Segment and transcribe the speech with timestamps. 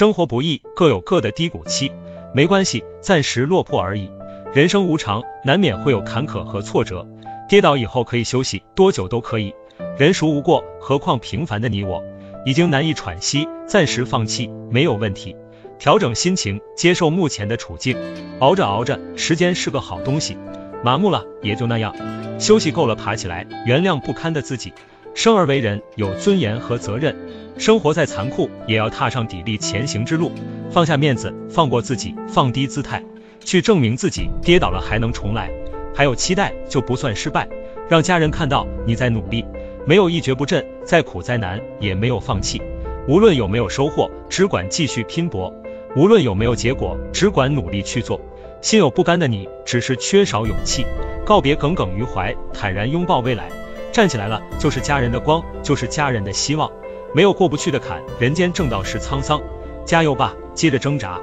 [0.00, 1.92] 生活不易，各有各的低谷期，
[2.32, 4.10] 没关系，暂时落魄而已。
[4.54, 7.06] 人生无常，难免会有坎坷和挫折，
[7.50, 9.54] 跌倒以后可以休息，多久都可以。
[9.98, 10.64] 人孰无过？
[10.80, 12.02] 何况平凡的你我，
[12.46, 15.36] 已经难以喘息，暂时放弃没有问题。
[15.78, 17.94] 调整心情，接受目前的处境，
[18.38, 20.38] 熬着熬着，时间是个好东西。
[20.82, 21.94] 麻木了也就那样，
[22.40, 24.72] 休息够了，爬起来，原谅不堪的自己。
[25.12, 27.14] 生而为人，有尊严和责任，
[27.58, 30.32] 生活再残酷，也要踏上砥砺前行之路。
[30.70, 33.04] 放下面子，放过自己，放低姿态，
[33.40, 34.30] 去证明自己。
[34.42, 35.50] 跌倒了还能重来，
[35.94, 37.48] 还有期待就不算失败。
[37.88, 39.44] 让家人看到你在努力，
[39.84, 42.62] 没有一蹶不振，再苦再难也没有放弃。
[43.08, 45.52] 无论有没有收获，只管继续拼搏；
[45.96, 48.20] 无论有没有结果，只管努力去做。
[48.62, 50.86] 心有不甘的你，只是缺少勇气，
[51.24, 53.48] 告别耿耿于怀，坦然拥抱未来。
[53.90, 56.70] 站起来了，就是家人的光，就是家人的希望。
[57.12, 59.40] 没有过不去的坎，人间正道是沧桑。
[59.84, 61.20] 加油吧，接着挣扎。